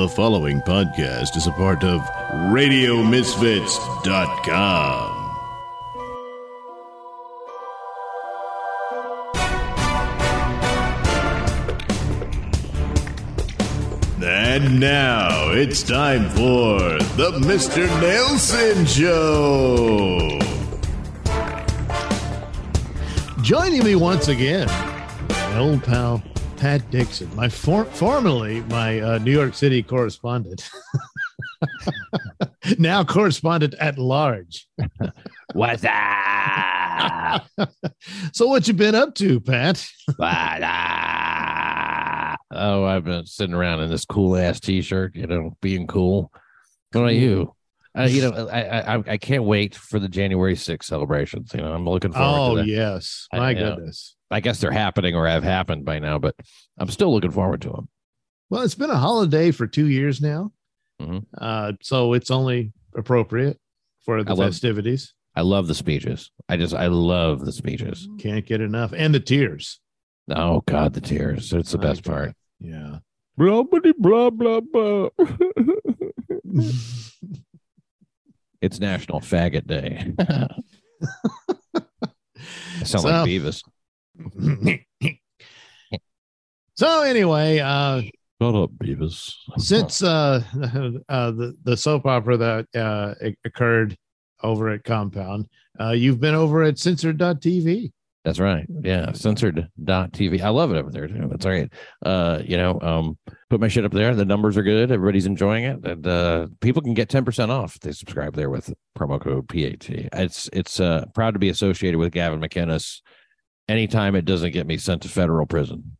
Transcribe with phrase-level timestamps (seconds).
[0.00, 2.00] The following podcast is a part of
[2.48, 5.10] RadioMisfits.com.
[14.24, 16.78] And now it's time for
[17.18, 17.86] the Mr.
[18.00, 20.38] Nailsin Show.
[23.42, 24.66] Joining me once again,
[25.28, 26.22] my old pal
[26.60, 30.68] Pat Dixon, my for- formerly my uh, New York City correspondent,
[32.78, 34.68] now correspondent at large.
[35.54, 37.46] What's up?
[38.32, 39.86] So, what you been up to, Pat?
[40.16, 42.38] What up?
[42.50, 46.30] Oh, I've been sitting around in this cool ass t-shirt, you know, being cool.
[46.92, 47.54] What about you?
[47.98, 51.52] Uh, you know, I, I I can't wait for the January 6th celebrations.
[51.54, 52.68] You know, I'm looking forward Oh to that.
[52.68, 53.76] yes, I my know.
[54.30, 56.34] I guess they're happening or have happened by now, but
[56.78, 57.88] I'm still looking forward to them.
[58.48, 60.52] Well, it's been a holiday for two years now,
[61.00, 61.24] Mhm.
[61.38, 63.58] uh, so it's only appropriate
[64.04, 65.14] for the I love- festivities.
[65.36, 66.30] I love the speeches.
[66.48, 68.08] I just I love the speeches.
[68.18, 69.78] Can't get enough, and the tears.
[70.28, 71.52] Oh God, the tears.
[71.52, 72.12] It's the best God.
[72.12, 72.34] part.
[72.58, 72.98] Yeah.
[73.36, 75.08] Blah blah blah blah.
[78.60, 80.12] it's National Faggot Day.
[80.18, 80.48] I
[82.84, 83.62] sound So- like Beavis.
[86.74, 88.02] So anyway, uh,
[88.42, 89.34] Shut up, Beavis.
[89.58, 90.42] since uh,
[91.08, 93.96] uh, the the soap opera that uh, occurred
[94.42, 95.46] over at Compound,
[95.78, 97.92] uh, you've been over at Censored.tv.
[98.24, 98.66] That's right.
[98.82, 99.12] Yeah.
[99.12, 100.42] Censored.tv.
[100.42, 101.26] I love it over there too.
[101.30, 101.72] That's all right.
[102.04, 103.18] Uh, you know, um,
[103.48, 104.14] put my shit up there.
[104.14, 104.92] The numbers are good.
[104.92, 105.84] Everybody's enjoying it.
[105.86, 109.88] And uh people can get 10% off if they subscribe there with promo code PAT.
[110.12, 113.00] It's it's uh proud to be associated with Gavin McInnes
[113.70, 115.96] anytime it doesn't get me sent to federal prison.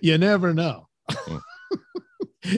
[0.00, 0.88] you never know.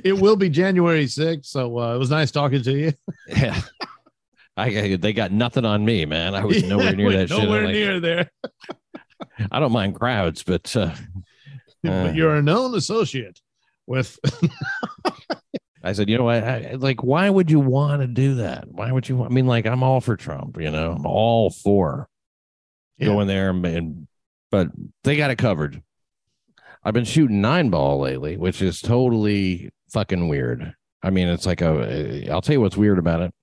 [0.03, 1.47] It will be January 6th.
[1.47, 2.93] So uh, it was nice talking to you.
[3.29, 3.61] Yeah.
[4.57, 6.35] I they got nothing on me, man.
[6.35, 7.39] I was nowhere near that shit.
[7.39, 8.31] I'm Nowhere like, near there.
[9.53, 10.95] I don't mind crowds, but uh,
[11.83, 13.39] but you're a known associate
[13.87, 14.19] with.
[15.89, 16.43] I said, you know what?
[16.43, 18.69] I, like, why would you want to do that?
[18.69, 19.17] Why would you?
[19.17, 20.59] want- I mean, like, I'm all for Trump.
[20.61, 22.09] You know, I'm all for
[22.99, 23.07] Yeah.
[23.09, 24.09] going there, and, and
[24.51, 24.69] but
[25.05, 25.83] they got it covered.
[26.85, 30.75] I've been shooting nine ball lately, which is totally fucking weird.
[31.03, 32.29] I mean, it's like a.
[32.31, 33.35] I'll tell you what's weird about it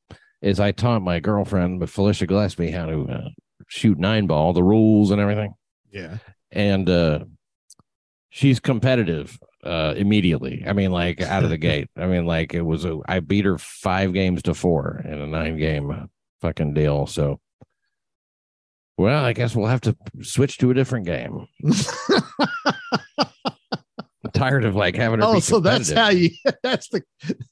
[0.41, 3.29] is I taught my girlfriend, but Felicia Gillespie, how to uh,
[3.67, 5.53] shoot nine ball, the rules and everything
[5.91, 6.17] yeah.
[6.51, 7.19] and uh
[8.29, 10.63] she's competitive uh immediately.
[10.65, 11.89] I mean like out of the gate.
[11.97, 15.27] I mean like it was a, i beat her five games to four in a
[15.27, 16.09] nine game
[16.41, 17.07] fucking deal.
[17.07, 17.39] So
[18.97, 21.47] well i guess we'll have to switch to a different game
[24.43, 26.29] tired of like having her Oh, so that's how you.
[26.63, 27.01] That's the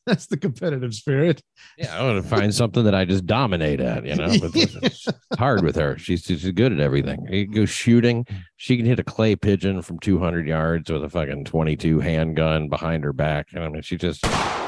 [0.06, 1.42] that's the competitive spirit.
[1.78, 5.08] yeah i want to find something that i just dominate at you know it's,
[5.40, 8.26] hard with her she's she's good at everything you can go shooting
[8.58, 13.04] she can hit a clay pigeon from 200 yards with a fucking 22 handgun behind
[13.04, 14.26] her back and i mean she just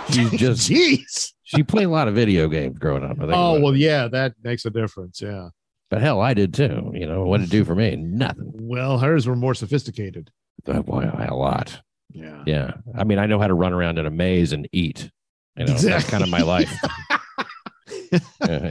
[0.10, 1.34] she's just Jeez.
[1.44, 3.62] she played a lot of video games growing up Oh about it.
[3.62, 5.22] well, yeah, that makes a difference.
[5.22, 5.50] Yeah.
[5.90, 9.00] but hell i did too you know what did it do for me nothing Well,
[9.00, 10.32] hers were more sophisticated.
[10.66, 11.82] Uh, Boy, a lot
[12.14, 12.44] Yeah.
[12.46, 15.10] yeah i mean i know how to run around in a maze and eat
[15.58, 16.72] you know that's kind of my life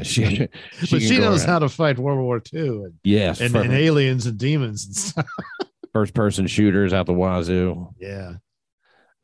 [0.03, 0.49] she, she
[0.91, 1.49] but she knows around.
[1.49, 5.27] how to fight World War II and, yes and, and aliens and demons and stuff.
[5.93, 8.35] first person shooters out the wazoo Yeah.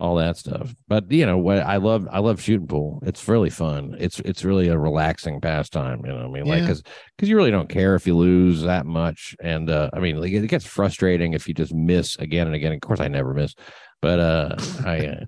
[0.01, 0.75] all that stuff.
[0.87, 1.59] But you know what?
[1.59, 3.03] I love I love shooting pool.
[3.07, 3.97] It's really fun.
[3.99, 6.01] It's it's really a relaxing pastime.
[6.05, 6.83] You know, what I mean, like because
[7.17, 9.35] because you really don't care if you lose that much.
[9.43, 12.73] And uh, I mean, like, it gets frustrating if you just miss again and again.
[12.73, 13.55] Of course, I never miss,
[14.01, 15.07] but uh, I.
[15.07, 15.25] Uh,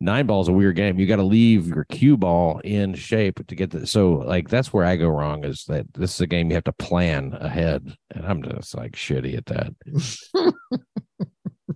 [0.00, 0.98] Nine ball is a weird game.
[0.98, 3.86] You got to leave your cue ball in shape to get the.
[3.86, 5.44] So, like, that's where I go wrong.
[5.44, 8.92] Is that this is a game you have to plan ahead, and I'm just like
[8.92, 9.72] shitty at that.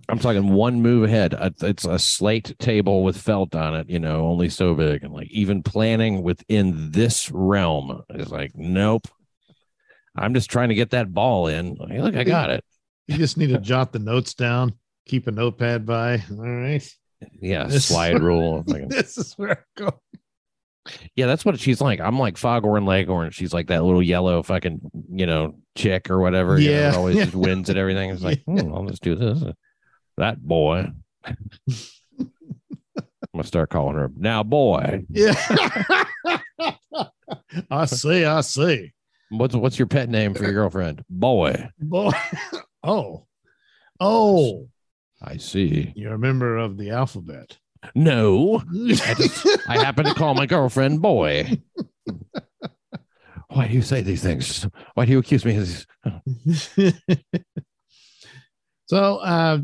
[0.09, 1.33] I'm talking one move ahead.
[1.33, 5.03] Uh, It's a slate table with felt on it, you know, only so big.
[5.03, 9.07] And like even planning within this realm is like, nope.
[10.15, 11.75] I'm just trying to get that ball in.
[11.75, 12.63] Like, look, I got it.
[13.07, 14.73] You just need to jot the notes down.
[15.09, 16.23] Keep a notepad by.
[16.31, 16.87] All right.
[17.41, 18.63] Yeah, This- slide rule.
[18.67, 19.99] This is where I go.
[21.15, 21.99] yeah, that's what she's like.
[21.99, 23.31] I'm like Foghorn Leghorn.
[23.31, 24.79] She's like that little yellow fucking,
[25.11, 26.59] you know, chick or whatever.
[26.59, 26.93] you know, Yeah.
[26.95, 28.11] always just wins at everything.
[28.11, 28.61] It's like, Yeah.
[28.61, 29.43] hmm, I'll just do this.
[30.17, 30.91] That boy.
[31.25, 31.35] I'm
[33.33, 35.05] gonna start calling her now, boy.
[35.09, 35.33] Yeah.
[37.71, 38.25] I see.
[38.25, 38.91] I see.
[39.29, 41.03] What's what's your pet name for your girlfriend?
[41.09, 41.69] Boy.
[41.79, 42.11] Boy.
[42.83, 43.25] Oh.
[43.99, 44.67] Oh.
[45.21, 45.93] I see.
[45.95, 47.57] You're a member of the alphabet.
[47.95, 51.61] No, I, just, I happen to call my girlfriend boy.
[53.49, 54.67] Why do you say these things?
[54.93, 55.85] Why do you accuse me of
[56.45, 56.67] these?
[58.85, 59.59] so, uh,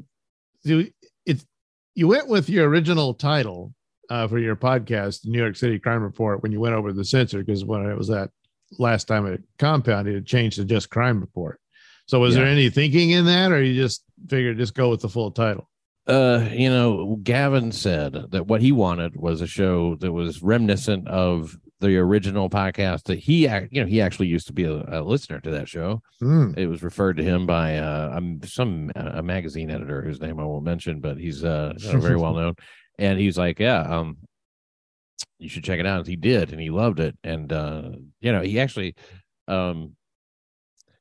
[0.64, 0.90] you
[1.26, 1.46] it's
[1.94, 3.74] you went with your original title
[4.10, 7.40] uh, for your podcast, New York City Crime Report, when you went over the censor,
[7.40, 8.32] because when it was that
[8.80, 11.60] last time at Compound, it changed to just Crime Report.
[12.08, 12.44] So, was Yeah.
[12.44, 15.70] there any thinking in that, or you just figured just go with the full title?
[16.08, 21.08] Uh, you know, Gavin said that what he wanted was a show that was reminiscent
[21.08, 25.02] of the original podcast that he, you know, he actually used to be a, a
[25.02, 26.02] listener to that show.
[26.20, 26.52] Hmm.
[26.56, 30.46] It was referred to him by uh, some uh, a magazine editor whose name I
[30.46, 32.54] won't mention, but he's uh, very well known.
[33.00, 34.18] And he's like, yeah, um,
[35.40, 36.00] you should check it out.
[36.00, 37.18] And he did, and he loved it.
[37.24, 37.90] And uh,
[38.22, 38.96] you know, he actually,
[39.48, 39.96] um,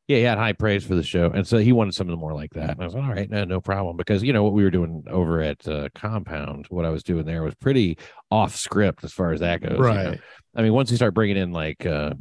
[0.07, 2.53] yeah, he had high praise for the show, and so he wanted something more like
[2.55, 2.71] that.
[2.71, 4.71] And I was like, all right, no, no problem, because you know what we were
[4.71, 7.99] doing over at uh, Compound, what I was doing there was pretty
[8.31, 9.73] off script as far as that goes.
[9.73, 9.85] you know?
[9.85, 10.21] Right.
[10.55, 12.15] I mean, once you start bringing in like, uh,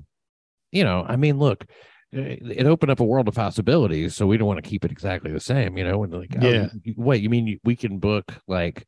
[0.71, 1.65] you know, I mean, look,
[2.11, 4.15] it it opened up a world of possibilities.
[4.15, 6.03] So we don't want to keep it exactly the same, you know.
[6.03, 6.67] And like, Yeah.
[6.95, 8.85] wait, you mean we can book like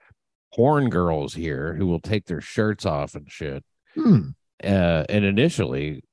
[0.53, 3.63] porn girls here who will take their shirts off and shit?
[3.93, 4.29] Hmm.
[4.63, 6.03] Uh, and initially,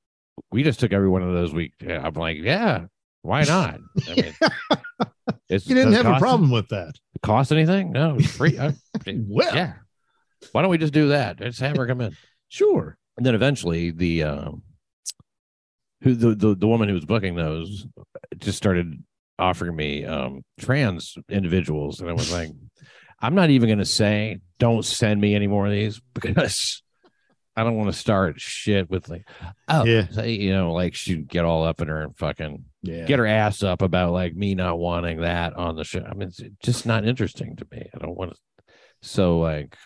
[0.51, 1.53] we just took every one of those.
[1.53, 2.87] We, I'm like, yeah,
[3.23, 3.81] why not?
[4.09, 4.35] I mean,
[5.49, 6.95] You didn't have a problem with that.
[7.23, 7.93] Cost anything?
[7.93, 8.59] No, it's free.
[8.59, 8.75] I-
[9.07, 9.75] Well, yeah.
[10.53, 11.39] Why don't we just do that?
[11.39, 12.17] Just have her come in.
[12.49, 12.97] sure.
[13.17, 14.63] and then eventually the um
[16.03, 17.87] who the, the the woman who was booking those
[18.39, 19.03] just started
[19.39, 22.51] offering me um trans individuals and i was like
[23.21, 26.83] i'm not even going to say don't send me any more of these because
[27.57, 29.27] i don't want to start shit with like
[29.69, 30.09] oh Yeah.
[30.09, 33.05] say, you know like she'd get all up in her and fucking Yeah.
[33.05, 36.29] get her ass up about like me not wanting that on the show i mean
[36.29, 38.39] it's just not interesting to me i don't want to
[39.03, 39.77] so like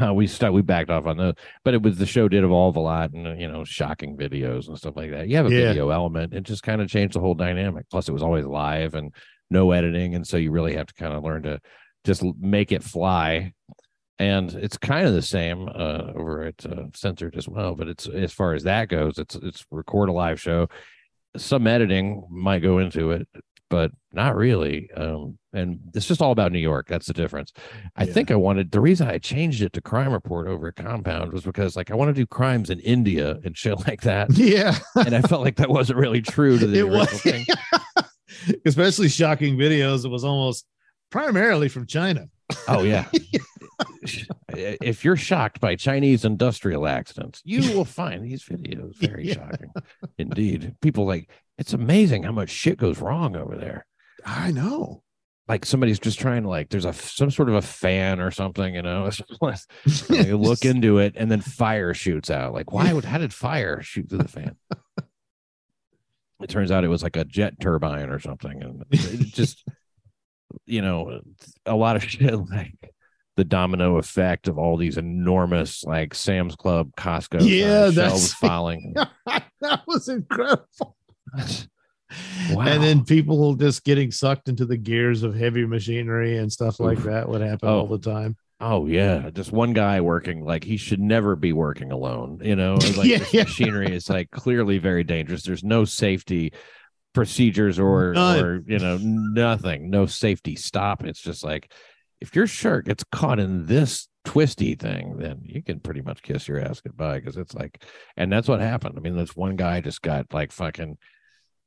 [0.00, 2.76] uh, we st- we backed off on those, but it was the show did evolve
[2.76, 5.28] a lot, and uh, you know, shocking videos and stuff like that.
[5.28, 5.68] You have a Yeah.
[5.68, 7.86] video element, it just kind of changed the whole dynamic.
[7.90, 9.14] Plus, it was always live and
[9.50, 11.60] no editing, and so you really have to kind of learn to
[12.04, 13.52] just make it fly.
[14.18, 18.06] And it's kind of the same uh, over at uh, Censored as well, but it's
[18.08, 20.68] as far as that goes, it's it's record a live show.
[21.36, 23.28] Some editing might go into it,
[23.68, 24.90] but not really.
[24.96, 26.86] Um, and it's just all about New York.
[26.88, 27.52] That's the difference.
[27.94, 28.12] I Yeah.
[28.14, 31.42] think I wanted the reason I changed it to Crime Report over at Compound was
[31.44, 34.78] because like I want to do crimes in India and shit like that, Yeah.
[34.94, 37.20] and I felt like that wasn't really true to the it original was.
[37.20, 37.44] thing.
[38.64, 40.04] Especially shocking videos.
[40.06, 40.64] It was almost
[41.10, 42.28] primarily from China.
[42.68, 43.06] Oh yeah.
[44.48, 49.34] if you're shocked by Chinese industrial accidents, you will find these videos very Yeah.
[49.34, 49.70] shocking.
[50.18, 53.86] Indeed, people like it's amazing how much shit goes wrong over there.
[54.24, 55.02] I know.
[55.48, 58.74] like somebody's just trying to like there's a some sort of a fan or something
[58.74, 59.08] you know
[60.08, 63.80] they look into it and then fire shoots out like why would how did fire
[63.82, 64.56] shoot through the fan
[66.42, 69.64] it turns out it was like a jet turbine or something and it just
[70.66, 71.20] you know
[71.64, 72.74] a lot of shit like
[73.36, 78.10] the domino effect of all these enormous like sam's club costco uh, Yeah, size that's-
[78.12, 78.94] shelves falling
[79.60, 80.96] that was incredible.
[81.34, 81.44] Wow.
[82.66, 86.98] And then people just getting sucked into the gears of heavy machinery and stuff like
[86.98, 87.04] Oof.
[87.06, 87.80] that would happen Oh.
[87.80, 88.36] all the time.
[88.60, 92.40] Oh yeah, just one guy working like he should never be working alone.
[92.42, 93.42] You know, like Yeah, this yeah.
[93.42, 95.42] machinery is like clearly very dangerous.
[95.42, 96.52] There's no safety
[97.12, 98.40] procedures or None.
[98.44, 101.04] or you know nothing, no safety stop.
[101.04, 101.72] It's just like
[102.20, 106.48] if your shirt gets caught in this twisty thing, then you can pretty much kiss
[106.48, 107.82] your ass goodbye because it's like,
[108.16, 108.94] and that's what happened.
[108.96, 110.98] I mean, this one guy just got like fucking.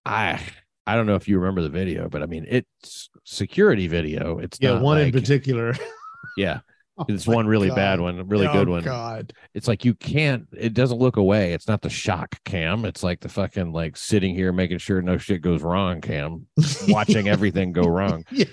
[0.06, 0.42] I
[0.88, 4.40] I don't know if you remember the video, but I mean it's security video.
[4.40, 5.76] It's Yeah, one in particular.
[6.38, 6.60] Yeah,
[6.98, 7.76] Oh it's one really God.
[7.76, 8.84] bad one, really Oh, good one.
[8.84, 9.32] God.
[9.54, 10.48] It's like you can't.
[10.58, 11.54] It doesn't look away.
[11.54, 12.84] It's not the shock cam.
[12.86, 16.48] It's like the fucking like sitting here making sure no shit goes wrong cam,
[16.90, 18.26] watching everything go wrong.
[18.32, 18.46] Yeah.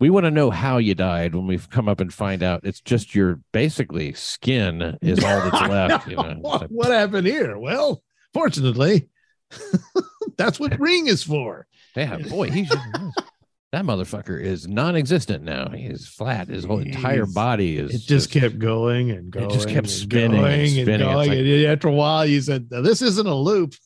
[0.00, 2.80] We want to know how you died when we've come up and find out it's
[2.80, 6.08] just your basically skin is all that's left.
[6.08, 7.58] You know, what, what happened here?
[7.58, 8.02] Well,
[8.32, 9.08] fortunately,
[10.36, 11.66] that's what ring is for.
[11.96, 12.72] yeah, boy, he's
[13.72, 15.68] that motherfucker is non-existent now.
[15.70, 16.48] He is flat.
[16.48, 17.34] His whole entire Jeez.
[17.34, 17.94] body is.
[17.94, 19.50] It just kept going and going.
[19.50, 20.94] It just kept and spinning and going spinning.
[20.94, 21.28] It's going.
[21.28, 23.74] like- and after a while, you said, "This isn't a loop."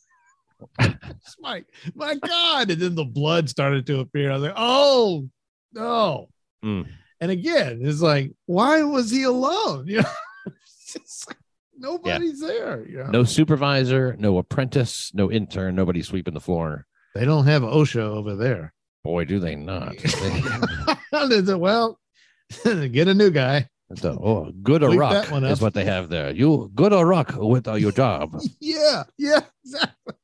[1.25, 1.64] It's my
[1.95, 2.71] my God!
[2.71, 4.31] And then the blood started to appear.
[4.31, 5.28] I was like, "Oh
[5.74, 6.28] no!"
[6.64, 6.86] Mm.
[7.20, 9.86] And again, it's like, why was he alone?
[9.86, 10.08] You know,
[11.26, 11.38] like,
[11.78, 12.86] nobody's there.
[12.86, 13.10] You know?
[13.10, 16.86] no supervisor, no apprentice, no intern, nobody sweeping the floor.
[17.14, 18.74] they don't have OSHA over there.
[19.04, 19.94] Boy, do they not.
[21.58, 21.98] well,
[22.64, 23.68] get a new guy.
[23.88, 26.30] The- oh, good Bleep rock is what they have there.
[26.30, 28.38] You good or rock with uh, your job.
[28.60, 30.14] Yeah, yeah, exactly.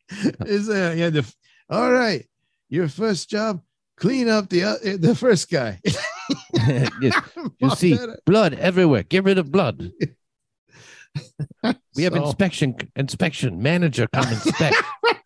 [0.47, 1.11] Is uh, yeah.
[1.11, 1.35] The,
[1.69, 2.27] all right,
[2.71, 3.61] your first job,
[3.99, 5.81] clean up the uh, the first guy.
[7.01, 7.15] yes.
[7.59, 9.03] You see blood everywhere.
[9.03, 9.91] Get rid of blood.
[11.97, 14.77] We have So- inspection inspection manager come inspect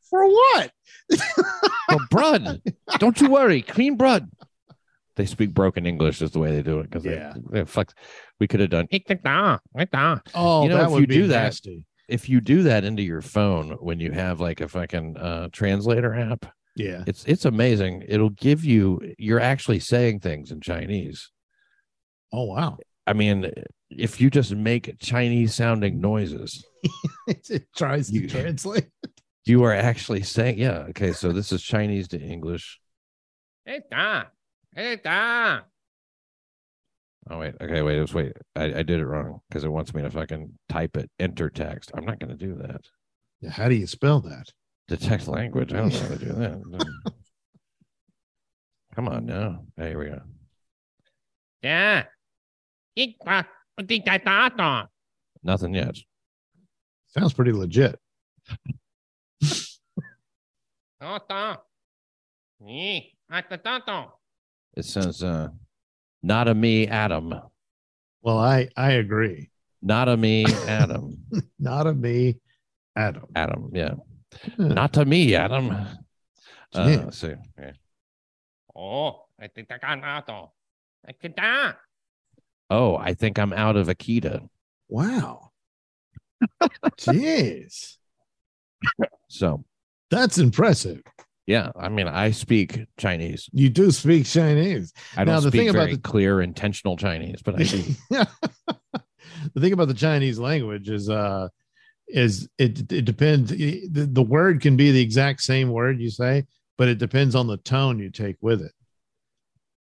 [0.09, 0.71] for what?
[1.91, 2.63] for blood.
[2.99, 4.31] Don't you worry, clean blood.
[5.17, 7.35] They speak broken English is the way they do it because Yeah.
[7.51, 7.93] they, they fuck.
[8.41, 11.85] We could have done Oh, You know, that if would you be do that- nasty.
[12.09, 16.15] if you do that into your phone when you have like a fucking uh, translator
[16.15, 16.47] app.
[16.75, 17.05] Yeah.
[17.07, 18.05] It's it's amazing.
[18.09, 21.31] It'll give you you're actually saying things in Chinese.
[22.33, 22.79] Oh wow.
[23.07, 23.51] I mean,
[23.91, 26.65] if you just make Chinese sounding noises,
[27.27, 28.89] it tries to You- translate.
[29.45, 32.81] you are actually saying, yeah, okay, so this is Chinese to English.
[37.31, 38.33] Oh wait, okay, wait, just wait.
[38.57, 41.91] I, I did it wrong because it wants me to fucking type it, enter text.
[41.95, 42.81] I'm not gonna do that.
[43.41, 44.47] Yeah, How do you spell that?
[44.89, 45.73] Detect language.
[45.73, 46.87] I don't know how to do that.
[48.95, 49.65] Come on now.
[49.77, 50.21] Hey, here we go.
[51.63, 52.05] Yeah.
[55.43, 55.97] Nothing yet.
[57.09, 57.99] Sounds pretty legit.
[64.77, 65.49] It says uh
[66.23, 67.35] not a me, Adam.
[68.23, 69.51] Well, I I agree.
[69.81, 71.19] Not a me, Adam.
[71.59, 72.37] Not a me,
[72.95, 73.25] Adam.
[73.35, 73.95] Adam, yeah.
[74.57, 74.69] Hmm.
[74.69, 75.71] Not to me, Adam.
[75.71, 75.87] Uh,
[77.05, 77.35] let's see.
[77.59, 77.73] Yeah.
[78.75, 80.51] Oh, I think I got.
[81.07, 81.75] I can die.
[82.71, 84.49] Oh, I think I'm out of Akita.
[84.89, 85.51] Wow.
[86.99, 87.97] Jeez.
[89.29, 89.65] So
[90.11, 91.03] That's impressive.
[91.47, 93.49] yeah, I mean, I speak Chinese.
[93.53, 94.93] You do speak Chinese.
[95.17, 97.83] I Now, don't the speak thing about very the- clear, intentional Chinese, but I do.
[99.55, 101.49] the thing about the Chinese language is uh
[102.13, 106.45] is it it depends the, the word can be the exact same word you say,
[106.79, 108.73] but it depends on the tone you take with it.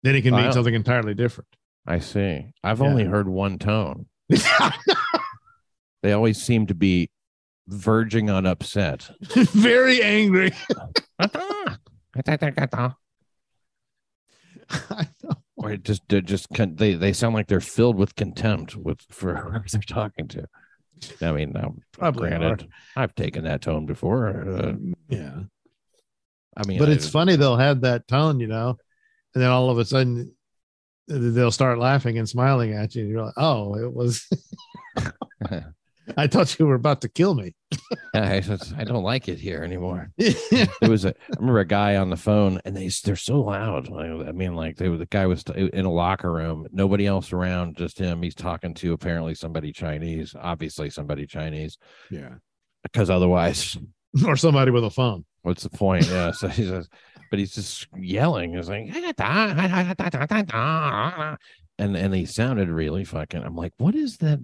[0.03, 1.49] Then it can mean something entirely different.
[1.87, 2.47] I see.
[2.65, 2.87] I've Yeah.
[2.87, 4.07] only heard one tone.
[6.03, 7.11] They always seem to be
[7.69, 9.11] verging on upset.
[9.35, 10.53] Very angry.
[15.57, 16.47] Or it just just
[16.79, 20.47] they they sound like they're filled with contempt with for whoever they're talking to.
[21.23, 21.54] I mean,
[21.92, 24.28] Probably granted, I've taken that tone before.
[24.49, 24.73] Uh,
[25.09, 25.40] Yeah.
[26.57, 28.76] I mean, but I- it's funny they'll have that tone, you know,
[29.35, 30.35] and then all of a sudden
[31.09, 34.26] they'll start laughing and smiling at you, and you're like, "Oh, it was."
[36.21, 37.55] I thought you were about to kill me.
[38.15, 38.43] I,
[38.77, 40.12] I don't like it here anymore.
[40.81, 43.91] There was a I remember a guy on the phone, and they they're so loud.
[43.91, 47.79] I mean, like they were the guy was in a locker room, nobody else around,
[47.79, 48.23] just him.
[48.23, 51.79] He's talking to apparently somebody Chinese, obviously somebody Chinese,
[52.11, 52.35] yeah,
[52.83, 53.79] because otherwise,
[54.27, 55.25] or somebody with a phone.
[55.43, 56.07] what's the point?
[56.07, 56.33] Yeah.
[56.33, 56.87] So he says,
[57.31, 58.55] but he's just yelling.
[58.55, 61.37] He's like, ah,
[61.79, 63.43] and and he sounded really fucking.
[63.43, 64.41] I'm like, what is that?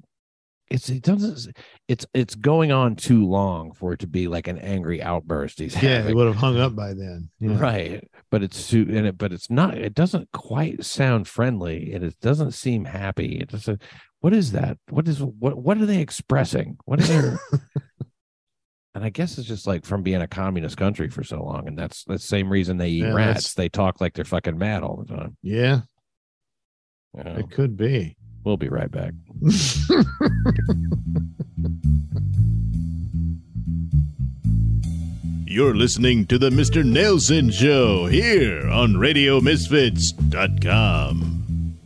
[0.69, 1.57] It's it doesn't.
[1.87, 5.61] It's it's going on too long for it to be like an angry outburst.
[5.61, 6.07] He's Yeah, having.
[6.07, 7.31] they would have hung up by then.
[7.39, 7.59] Yeah.
[7.59, 12.03] right but it's too and it but it's not it doesn't quite sound friendly and
[12.03, 13.81] it doesn't seem happy it doesn't
[14.21, 17.59] what is that what is what what are they expressing what is are they
[18.97, 21.79] and i guess it's just like from being a communist country for so long and
[21.79, 24.83] that's the same reason they eat Yeah, rats that's- they talk like they're fucking mad
[24.83, 25.83] all the time Yeah,
[27.17, 27.37] you know?
[27.37, 28.17] it could be.
[28.47, 29.13] We'll be right back
[35.49, 36.85] You're listening to the Mr.
[36.85, 41.77] Nailsin Show here on RadioMisfits.com.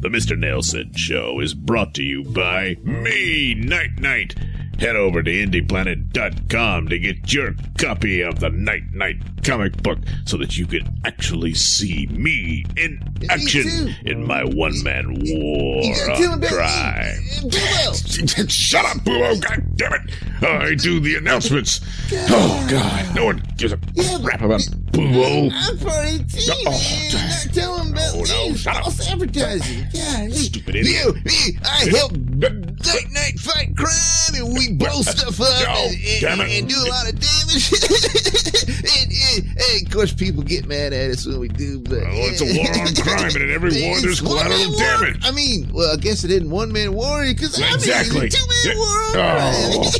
[0.00, 0.38] The Mr.
[0.38, 4.34] Nailsin Show is brought to you by me, Night Night.
[4.78, 10.36] Head over to IndiePlanet.com to get your copy of the Night Night comic book so
[10.38, 13.00] that you can actually see me in
[13.30, 17.48] action in my one man war on crime.
[18.48, 19.38] Shut up, Boo!
[19.40, 20.44] God damn it!
[20.44, 21.80] I do the announcements.
[22.12, 23.78] Oh God, no one gives a
[24.22, 24.66] crap about
[24.98, 26.24] I'm part 18.
[26.66, 27.30] Oh, damn.
[27.30, 28.54] Not tell him about oh, No, no, me.
[28.56, 28.82] shut up.
[28.84, 29.86] False advertising.
[29.92, 31.04] God, Stupid idiot.
[31.04, 36.40] You, me, I help night night fight crime, and we blow stuff up Oh, and,
[36.40, 37.72] and, and do a lot of damage.
[38.84, 42.40] and, and, and course, people get mad at us when we do, but Well, it's
[42.40, 45.24] a war on crime, and in every war, there's collateral damage.
[45.24, 48.18] I mean, well, I guess it isn't one man war because Exactly.
[48.18, 49.92] I mean, two man war Oh.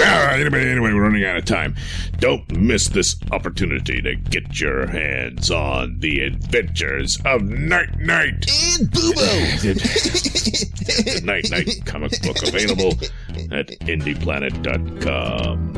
[0.00, 1.74] All right, anyway, anyway, we're running out of time.
[2.18, 8.46] Don't miss this opportunity to get your hands on the adventures of Night Night.
[8.78, 9.60] and Boobo.
[9.62, 12.92] The Night Night comic book available
[13.52, 15.76] at indieplanet.com.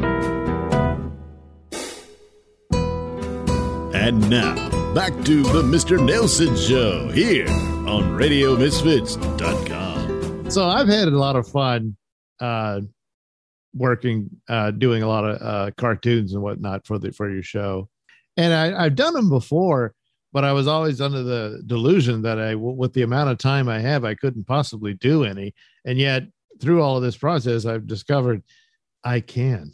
[3.95, 4.55] And now,
[4.95, 5.99] back to the Mr.
[5.99, 10.51] Nailsin Show here on RadioMisfits.com.
[10.51, 11.97] So I've had a lot of fun
[12.41, 12.81] uh
[13.75, 17.89] working uh doing a lot of uh cartoons and whatnot for the for your show.
[18.37, 19.95] And I, I've done them before,
[20.33, 23.81] but I was always under the delusion that I with the amount of time I
[23.81, 25.55] have, I couldn't possibly do any.
[25.85, 26.25] And yet
[26.61, 28.43] through all of this process, I've discovered
[29.05, 29.73] I can.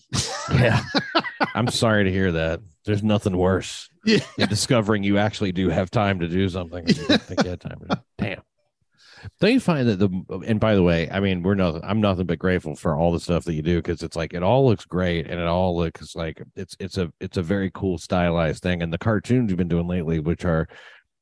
[0.53, 0.83] Yeah.
[1.55, 2.61] I'm sorry to hear that.
[2.85, 4.21] There's nothing worse Yeah.
[4.39, 6.89] than discovering you actually do have time to do something.
[6.89, 8.01] You didn't think you had time to do.
[8.19, 8.43] Damn.
[9.41, 12.27] Don't you find that the and by the way, I mean we're nothing I'm nothing
[12.27, 14.85] but grateful for all the stuff that you do because it's like it all looks
[14.85, 18.83] great and it all looks like it's it's a it's a very cool stylized thing.
[18.83, 20.69] And the cartoons you've been doing lately, which are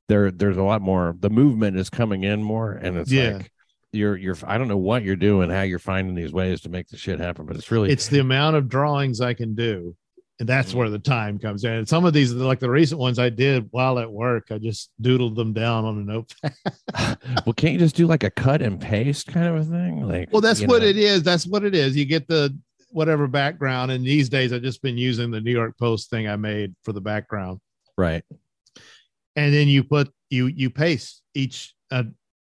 [0.09, 3.35] there there's a lot more the movement is coming in more and it's Yeah.
[3.39, 3.53] like
[3.93, 6.89] you're you're I don't know what you're doing, how you're finding these ways to make
[6.89, 9.97] the shit happen, but it's really it's the amount of drawings I can do.
[10.39, 10.75] And that's Mm.
[10.75, 11.73] where the time comes in.
[11.73, 14.91] And some of these, like the recent ones I did while at work, I just
[15.01, 16.55] doodled them down on a notepad.
[17.47, 20.07] well, can't you just do like a cut and paste kind of a thing?
[20.07, 21.23] Like, Well, that's what know, it is.
[21.23, 21.97] That's what it is.
[21.97, 22.55] You get the
[22.91, 23.91] whatever background.
[23.93, 26.93] And these days, I've just been using the New York Post thing I made for
[26.93, 27.61] the background.
[27.97, 28.23] right?
[29.37, 32.05] And then you put you you paste each uh,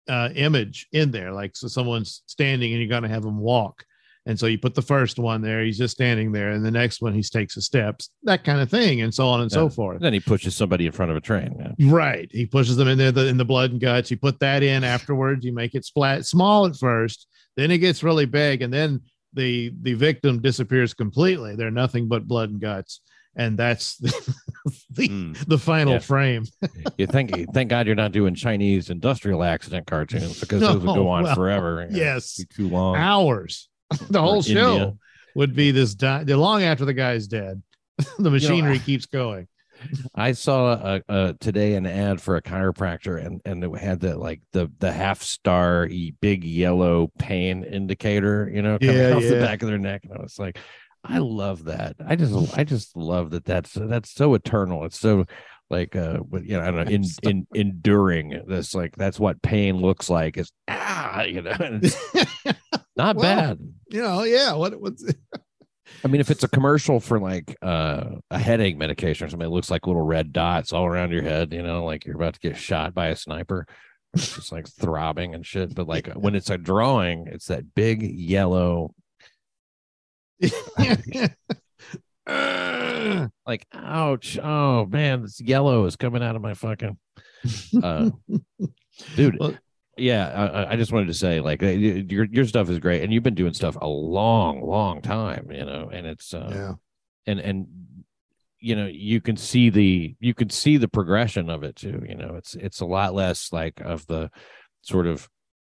[0.09, 1.32] uh, image in there.
[1.32, 3.85] Like so, someone's standing and you're going to have them walk.
[4.30, 5.64] And so you put the first one there.
[5.64, 8.70] He's just standing there, and the next one he takes a steps, that kind of
[8.70, 9.68] thing, and so on and so Yeah.
[9.70, 10.00] forth.
[10.00, 11.56] Then he pushes somebody in front of a train.
[11.58, 11.90] yeah.
[11.92, 12.28] Right.
[12.30, 14.08] He pushes them in there the, in the blood and guts.
[14.10, 15.44] You put that in afterwards.
[15.44, 19.00] You make it splat small at first, then it gets really big, and then
[19.34, 21.56] the the victim disappears completely.
[21.56, 23.00] They're nothing but blood and guts,
[23.34, 24.34] and that's the
[24.90, 25.47] the, Mm.
[25.47, 25.99] the final Yeah.
[26.00, 26.45] frame.
[26.99, 27.32] You think?
[27.52, 31.34] Thank God you're not doing Chinese industrial accident cartoons because those would go on well,
[31.34, 31.88] forever.
[31.90, 32.40] yes.
[32.54, 32.95] too long.
[32.97, 33.69] Hours.
[34.10, 34.94] The whole show India.
[35.34, 37.62] would be this di- long after the guy's dead.
[38.18, 39.48] the machinery keeps going.
[40.14, 44.16] I saw uh uh today an ad for a chiropractor, and and it had the
[44.16, 45.88] like the the half star
[46.20, 50.12] big yellow pain indicator, you know, coming Yeah, off the back of their neck, and
[50.12, 50.58] I was like,
[51.02, 51.96] I love that.
[52.06, 53.44] I just I just love that.
[53.44, 54.84] That's that's so eternal.
[54.84, 55.24] It's so
[55.70, 59.76] like uh you know I don't know in, in enduring this like that's what pain
[59.76, 61.52] looks like is ah you know
[63.02, 63.58] not Well, bad
[63.91, 64.52] you know, yeah.
[64.54, 65.04] What what's
[66.04, 69.52] I mean, if it's a commercial for like uh, a headache medication or something, it
[69.52, 72.41] looks like little red dots all around your head, you know, like you're about to
[72.41, 73.67] get shot by a sniper.
[74.15, 75.75] It's just like throbbing and shit.
[75.75, 78.95] But like when it's a drawing, it's that big yellow,
[82.26, 84.39] like, ouch.
[84.41, 86.97] Oh man, this yellow is coming out of my fucking
[87.82, 88.10] uh,
[89.17, 89.39] dude.
[89.41, 89.58] Well-
[90.00, 93.13] yeah, I- I, just wanted to say, like, uh, your your stuff is great, and
[93.13, 96.73] you've been doing stuff a long, long time, you know, and it's uh, yeah.
[97.26, 97.67] and and
[98.60, 102.15] you know you can see the you can see the progression of it too you
[102.15, 104.30] know it's it's a lot less like of the
[104.82, 105.30] sort of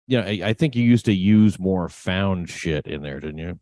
[0.06, 3.38] you know I, I think you used to use more found shit in there didn't
[3.38, 3.58] you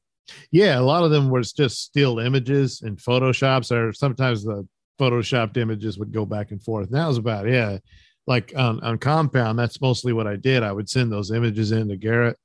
[0.50, 4.66] Yeah, a lot of them was just still images and photoshops, or sometimes the
[4.98, 6.86] photoshopped images would go back and forth.
[6.86, 7.78] And that was about yeah.
[8.26, 10.62] Like on, on compound, that's mostly what I did.
[10.62, 12.38] I would send those images in to Garrett,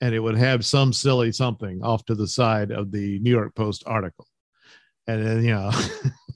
[0.00, 3.54] and it would have some silly something off to the side of the New York
[3.54, 4.26] Post article.
[5.06, 5.70] And then, you know,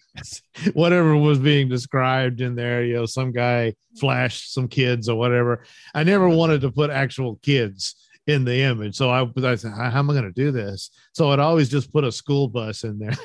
[0.73, 5.65] whatever was being described in there, you know, some guy flashed some kids or whatever.
[5.95, 7.95] I never wanted to put actual kids
[8.27, 8.97] in the image.
[8.97, 10.91] So I, I said, how am I going to do this?
[11.13, 13.17] So I'd always just put a school bus in there.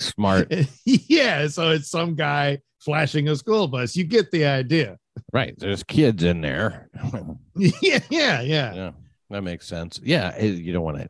[0.00, 0.52] smart
[0.84, 1.48] yeah.
[1.48, 3.96] So it's some guy flashing a school bus.
[3.96, 4.96] You get the idea.
[5.32, 6.88] right there's kids in there
[7.56, 7.98] yeah.
[8.08, 8.40] Yeah.
[8.40, 8.74] Yeah.
[8.74, 8.90] yeah
[9.30, 11.08] that makes sense yeah it- you don't want to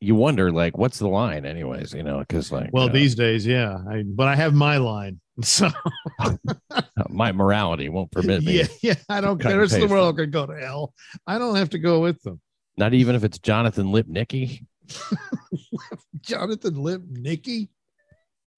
[0.00, 3.46] you wonder like what's the line anyways you know because like Well, uh, these days,
[3.46, 3.78] yeah.
[3.88, 5.20] I, but I have my line.
[5.42, 5.68] So
[7.08, 8.94] my morality won't permit me yeah, yeah.
[9.08, 9.52] I don't care.
[9.52, 10.92] The rest of the world could go to hell.
[11.26, 12.40] I don't have to go with them.
[12.76, 14.64] not even if it's jonathan lipnicki
[16.20, 17.68] Jonathan Lipnicki.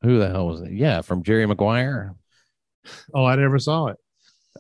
[0.03, 2.15] Who the hell was it yeah from jerry maguire
[3.13, 3.97] Oh, I never saw it.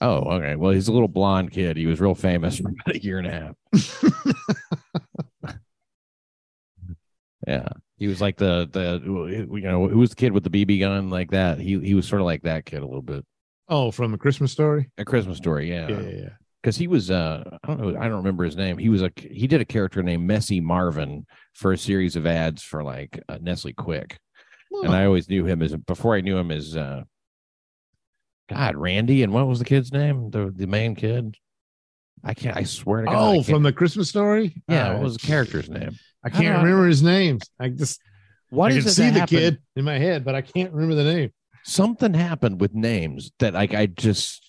[0.00, 0.56] Oh, okay.
[0.56, 1.76] Well, he's a little blonde kid.
[1.76, 3.54] He was real famous for about a year and a half.
[7.46, 7.68] yeah.
[7.98, 11.08] He was like the the you know who was the kid with the BB gun
[11.08, 11.58] like that.
[11.58, 13.24] He he was sort of like that kid a little bit.
[13.68, 14.90] Oh, from the Christmas story.
[14.98, 15.88] A Christmas story, yeah.
[15.88, 16.28] Yeah, yeah, yeah.
[16.62, 18.76] because he was uh I don't know I don't remember his name.
[18.76, 22.62] He was a he did a character named Messy Marvin for a series of ads
[22.62, 24.16] for like uh, Nestle Quik,
[24.84, 27.02] and I always knew him as before I knew him as uh
[28.48, 31.36] God Randy and what was the kid's name the the main kid.
[32.24, 32.56] I can't.
[32.56, 33.36] I swear to God.
[33.36, 34.62] Oh, from the Christmas story.
[34.68, 34.90] yeah.
[34.90, 35.92] Uh, what was the character's name?
[36.24, 36.62] I I can't know.
[36.64, 37.42] remember his names.
[37.60, 38.00] I just
[38.50, 39.28] What I is can see the happened?
[39.28, 41.32] kid in my head, but I can't remember the name.
[41.64, 44.42] Something happened with names that like I just.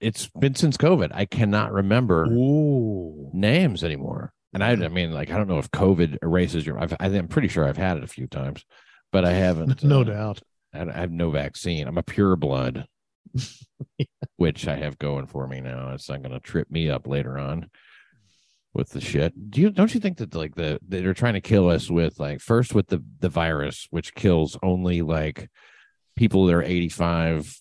[0.00, 1.10] It's been since COVID.
[1.12, 2.24] I cannot remember.
[2.24, 3.30] Ooh.
[3.34, 4.32] names anymore.
[4.54, 6.78] And I, I mean, like, I don't know if COVID erases your.
[6.78, 8.64] I've, I'm pretty sure I've had it a few times,
[9.12, 9.82] but I haven't.
[9.84, 10.40] No uh, doubt.
[10.74, 11.86] I, I have no vaccine.
[11.88, 12.86] I'm a pure blood,
[14.36, 15.92] which I have going for me now.
[15.92, 17.70] It's not going to trip me up later on
[18.72, 19.50] with the shit.
[19.50, 22.40] Do you don't you think that like the they're trying to kill us with like
[22.40, 25.48] first with the the virus, which kills only like
[26.16, 27.56] people that are 85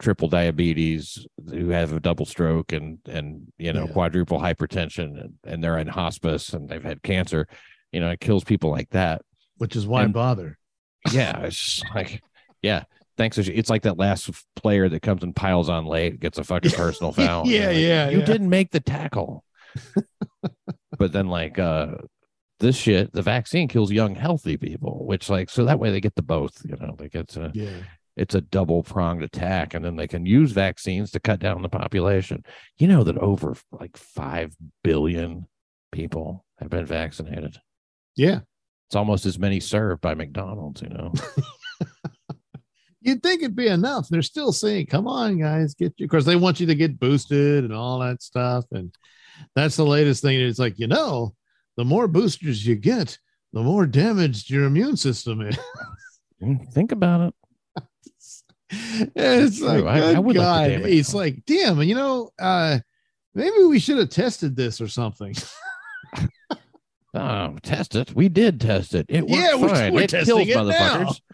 [0.00, 3.92] triple diabetes who have a double stroke and and you know Yeah.
[3.92, 7.46] quadruple hypertension and, and they're in hospice and they've had cancer
[7.92, 9.22] you know it kills people like that
[9.58, 10.58] Which is why And- bother.
[11.12, 12.22] Yeah it's just like
[12.62, 12.84] yeah
[13.16, 16.70] thanks it's like that last player that comes and piles on late gets a fucking
[16.76, 18.24] personal foul Yeah, like, yeah, you yeah.
[18.24, 19.44] didn't make the tackle
[20.98, 21.96] but then like uh
[22.60, 26.14] this shit the vaccine kills young healthy people which like so that way they get
[26.14, 27.70] the both you know they get a, Yeah.
[28.16, 31.68] it's a double pronged attack and then they can use vaccines to cut down the
[31.68, 32.44] population
[32.78, 35.46] you know that over like 5 billion
[35.92, 37.58] people have been vaccinated
[38.16, 38.40] Yeah.
[38.94, 41.12] It's almost as many served by mcdonald's you know
[43.00, 44.08] You'd think it'd be enough.
[44.08, 47.62] They're still saying, come on, guys, get you because they want you to get boosted
[47.64, 48.64] and all that stuff.
[48.72, 48.94] And
[49.54, 50.40] that's the latest thing.
[50.40, 51.34] It's like, you know,
[51.76, 53.18] the more boosters you get,
[53.52, 55.58] the more damaged your immune system is.
[56.72, 57.34] Think about it
[59.14, 59.68] it's True.
[59.68, 60.68] like, I- I good would God.
[60.68, 62.78] damage it's like, damn, you know, uh,
[63.34, 65.34] maybe we should have tested this or something.
[67.14, 70.28] oh test it we did test it it worked Yeah, we're- fine we're it kills
[70.48, 71.20] it motherfuckers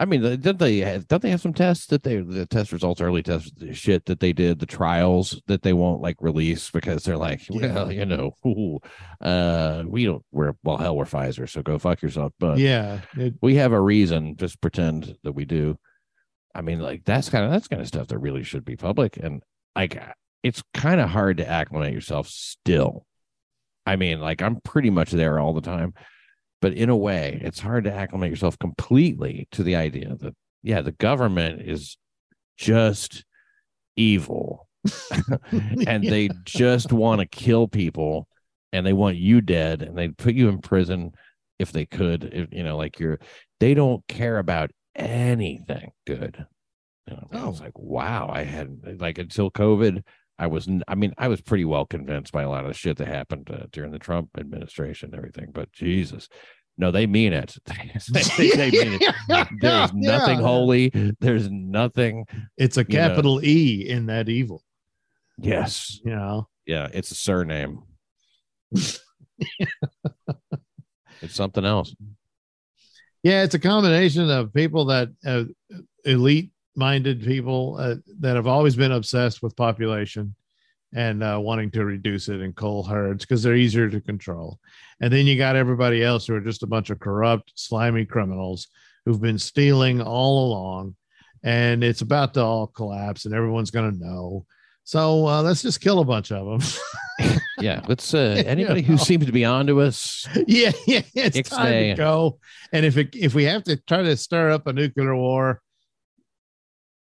[0.00, 3.00] I mean, don't they have, don't they have some tests that they the test results,
[3.00, 7.16] early test shit that they did, the trials that they won't like release because they're
[7.16, 7.74] like, Yeah.
[7.74, 8.78] well, you know, ooh,
[9.20, 12.32] uh, we don't, we're well, hell, we're Pfizer, so go fuck yourself.
[12.38, 13.00] But yeah.
[13.16, 15.76] it- we have a reason, just pretend that we do.
[16.54, 19.16] I mean, like that's kind of that's kind of stuff that really should be public,
[19.16, 19.42] and
[19.74, 20.00] like
[20.44, 23.04] it's kind of hard to acclimate yourself still.
[23.88, 25.94] I mean, like I'm pretty much there all the time,
[26.60, 30.80] but in a way, it's hard to acclimate yourself completely to the idea that yeah,
[30.82, 31.96] the government is
[32.56, 33.24] just
[33.96, 34.68] evil
[35.86, 36.10] and Yeah.
[36.10, 38.28] they just want to kill people
[38.72, 41.12] and they want you dead and they'd put you in prison
[41.58, 43.18] if they could if, you know like you're
[43.60, 46.46] they don't care about anything good
[47.08, 47.64] you know, I was Oh.
[47.64, 50.02] like wow i had like until covid
[50.38, 52.96] i was, I mean i was pretty well convinced by a lot of the shit
[52.98, 56.28] that happened uh, during the trump administration and everything but jesus
[56.76, 57.56] no they mean it
[58.36, 60.44] they, they mean it there's nothing Yeah.
[60.46, 62.24] holy there's nothing
[62.56, 63.08] It's a you know.
[63.08, 64.62] capital E in that evil.
[65.38, 67.82] yes You know, Yeah, it's a surname.
[71.22, 71.94] it's something else.
[73.22, 75.44] yeah, it's a combination of people that uh,
[76.04, 80.34] elite minded people uh, that have always been obsessed with population
[80.94, 84.58] and uh, wanting to reduce it in coal herds because they're easier to control.
[85.00, 88.68] And then you got everybody else who are just a bunch of corrupt, slimy criminals
[89.04, 90.96] who've been stealing all along.
[91.42, 94.46] And it's about to all collapse, and everyone's going to know.
[94.84, 96.68] So uh, let's just kill a bunch of them.
[97.60, 100.26] Yeah, let's uh anybody who seems to be onto us.
[100.46, 102.38] yeah, yeah, it's time to go.
[102.72, 105.60] And if it if we have to try to stir up a nuclear war,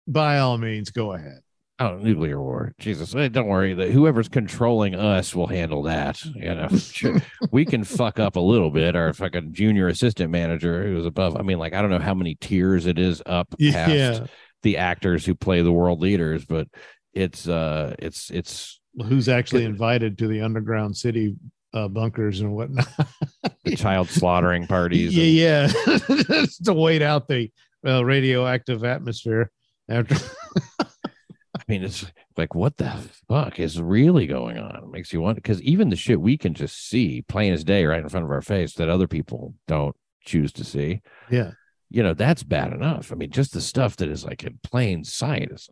[0.08, 1.40] by all means, go ahead.
[1.80, 2.74] Oh, nuclear war.
[2.80, 3.12] Jesus.
[3.12, 3.76] Don't worry.
[3.76, 6.24] That whoever's controlling us will handle that.
[6.26, 7.20] You know,
[7.52, 8.96] we can fuck up a little bit.
[8.96, 11.38] Our fucking junior assistant manager who's above.
[11.38, 14.26] I mean, like, I don't know how many tiers it is up past Yeah,
[14.64, 16.68] the actors who play the world leaders, but
[17.14, 21.36] it's uh it's it's who's actually invited to the underground city
[21.74, 22.88] uh, bunkers and whatnot?
[23.66, 25.10] the child slaughtering parties.
[25.16, 27.52] and- yeah, yeah, just to wait out the
[27.86, 29.52] uh, radioactive atmosphere
[29.90, 30.16] after.
[30.80, 32.06] I mean, it's
[32.38, 32.92] like, what the
[33.28, 34.84] fuck is really going on?
[34.84, 37.86] It makes you wonder because even the shit we can just see plain as day
[37.86, 41.52] right in front of our face that other people don't choose to see, yeah,
[41.90, 43.12] you know, that's bad enough.
[43.12, 45.70] I mean, just the stuff that is like in plain sight is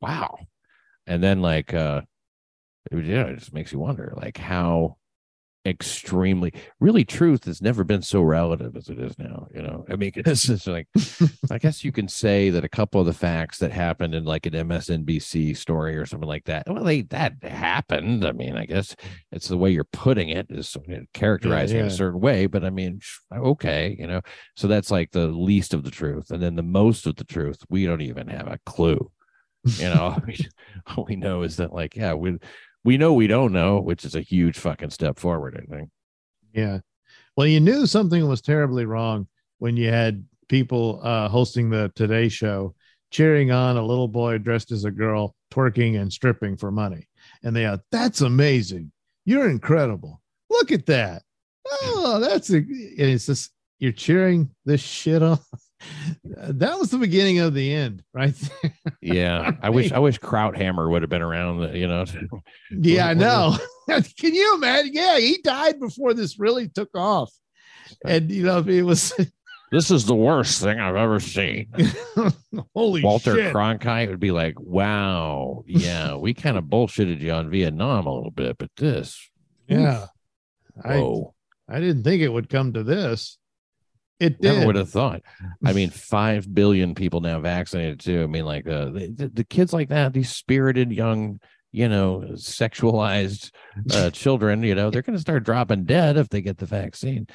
[0.00, 0.38] wow.
[1.06, 2.02] And then, like, uh,
[2.90, 4.96] it, yeah, it just makes you wonder, like, how
[5.66, 9.84] extremely really truth has never been so relative as it is now you know?
[9.88, 10.88] I mean it's just like
[11.50, 14.44] i guess you can say that a couple of the facts that happened in like
[14.46, 18.26] an msnbc story or something like that well they that happened.
[18.26, 18.94] I mean i guess
[19.32, 20.76] it's the way you're putting it is
[21.14, 21.86] characterizing it yeah.
[21.86, 23.00] a certain way but i mean
[23.34, 24.20] okay you know?
[24.56, 27.58] So that's like the least of the truth and then the most of the truth
[27.70, 29.10] we don't even have a clue
[29.64, 30.16] you know?
[30.96, 32.36] All we know is that like yeah we
[32.84, 35.90] we know we don't know which is a huge fucking step forward i think
[36.54, 36.78] Yeah.
[37.36, 39.26] Well, you knew something was terribly wrong
[39.58, 42.74] when you had people uh, hosting the Today Show
[43.10, 47.08] cheering on a little boy dressed as a girl twerking and stripping for money.
[47.42, 48.92] And they are, that's amazing.
[49.24, 50.20] You're incredible.
[50.48, 51.22] Look at that.
[51.66, 52.68] Oh, that's a, and
[52.98, 55.40] it's just, you're cheering this shit on.
[56.24, 58.34] That was the beginning of the end, right?
[59.00, 62.04] yeah i wish i wish krauthammer would have been around uh, you know
[62.70, 63.56] yeah, I know.
[64.18, 64.92] Can you imagine?
[64.94, 67.30] Yeah, he died before this really took off.
[68.04, 69.12] Uh, and, you know, it was,
[69.70, 71.68] this is the worst thing i've ever seen
[72.74, 73.52] holy walter shit.
[73.52, 78.30] cronkite would be like wow yeah we kind of bullshitted you on vietnam a little
[78.30, 79.28] bit but this
[79.66, 80.06] Yeah.
[80.82, 81.34] I, whoa
[81.68, 83.38] I didn't think it would come to this.
[84.20, 85.22] It Never would have thought.
[85.64, 88.22] I mean, five billion people now vaccinated too.
[88.22, 91.40] I mean, like uh, the, the, kids like that, these spirited young,
[91.72, 93.50] you know, sexualized
[93.92, 94.62] uh, children.
[94.62, 97.26] You know, they're going to start dropping dead if they get the vaccine.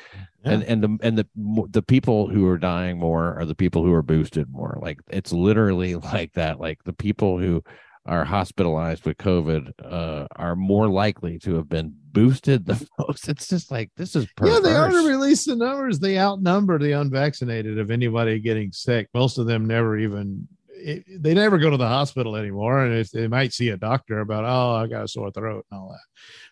[0.45, 1.27] And and the and the
[1.69, 4.79] the people who are dying more are the people who are boosted more.
[4.81, 6.61] Like it's literally like that.
[6.61, 7.61] Like the people who
[8.09, 13.29] are hospitalized with COVID uh, are more likely to have been boosted the most.
[13.29, 14.55] It's just like this is perverse.
[14.55, 15.99] yeah, they already released the numbers.
[15.99, 19.09] They outnumber the unvaccinated of anybody getting sick.
[19.13, 22.83] Most of them never even it, they never go to the hospital anymore.
[22.83, 25.89] And they might see a doctor about, oh, I got a sore throat and all
[25.89, 25.99] that.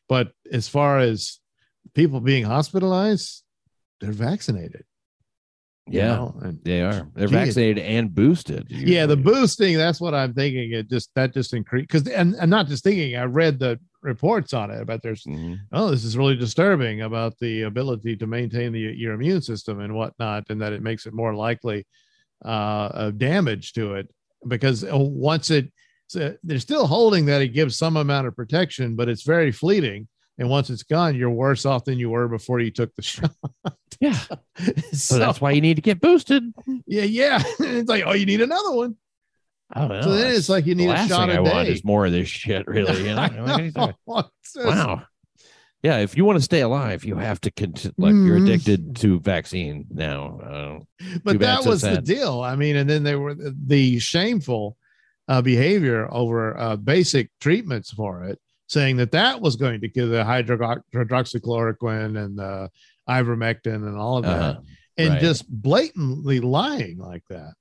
[0.08, 1.40] But as far as
[1.96, 3.44] people being hospitalized,
[4.00, 4.84] they're vaccinated.
[5.90, 6.08] Yeah.
[6.16, 7.08] know, and They are.
[7.16, 8.66] They're Gee, vaccinated and boosted.
[8.70, 12.50] yeah the boosting that's what i'm thinking it just that just increased because and i'm
[12.50, 15.58] not just thinking i read the reports on it about there's Mhm.
[15.72, 19.94] oh this is really disturbing about the ability to maintain the your immune system and
[19.94, 21.86] whatnot and that it makes it more likely
[22.46, 24.08] uh of damage to it
[24.48, 25.72] because uh, once it
[26.08, 30.08] so they're still holding that it gives some amount of protection but it's very fleeting
[30.38, 33.32] and once it's gone you're worse off than you were before you took the shot
[34.00, 34.14] Yeah.
[34.14, 34.36] so,
[34.94, 36.44] So that's why you need to get boosted.
[36.86, 38.96] yeah yeah it's like oh you need another one
[39.72, 40.02] I don't know.
[40.02, 42.30] so then it's like you need a shot I day want is more of this
[42.30, 43.00] shit, really.
[43.10, 43.22] You know?
[43.22, 44.24] I Like, what are you talking- know.
[44.66, 45.04] Wow.
[45.84, 47.94] Yeah, if you want to stay alive, you have to continue.
[47.98, 48.44] Like you're Mhm.
[48.46, 50.40] addicted to vaccine now.
[50.40, 50.80] Uh,
[51.24, 52.40] but that so was the deal.
[52.42, 54.78] I mean, and then they were the, the shameful
[55.28, 60.10] uh, behavior over uh, basic treatments for it, saying that that was going to give
[60.10, 62.70] the hydro- hydroxychloroquine and the
[63.10, 64.60] ivermectin and all of that, uh,
[64.98, 65.22] and right.
[65.22, 67.54] just blatantly lying like that.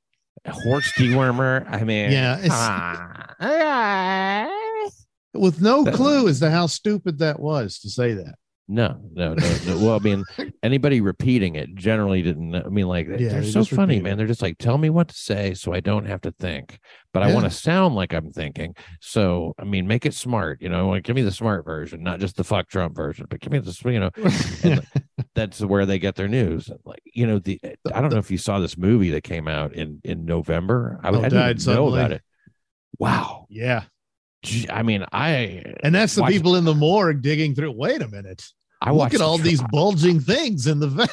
[0.46, 1.64] horse dewormer.
[1.70, 3.34] I mean, Yeah, ah.
[5.34, 8.36] With no clue as to how stupid that was to say that.
[8.68, 9.78] No, no, no, no.
[9.78, 10.24] Well, I mean,
[10.62, 12.52] anybody repeating it generally didn't.
[12.54, 14.02] I mean, like Yeah, they're so funny, it.
[14.02, 14.18] man.
[14.18, 16.80] They're just like, tell me what to say so I don't have to think,
[17.12, 18.74] but I want to sound like I'm thinking.
[19.00, 20.60] So, I mean, make it smart.
[20.60, 23.40] You know, like give me the smart version, not just the fuck Trump version, but
[23.40, 24.80] give me the You know,
[25.36, 26.68] that's where they get their news.
[26.84, 29.46] Like, you know, the eh, I don't know if you saw this movie that came
[29.46, 30.98] out in in November.
[31.04, 32.22] I, Oh, I didn't know about it.
[32.98, 33.46] Wow.
[33.48, 33.84] yeah,
[34.70, 37.72] I mean, I and that's the Watch- people in the morgue digging through.
[37.72, 38.44] Wait a minute.
[38.80, 41.08] I Look at all these bulging things in the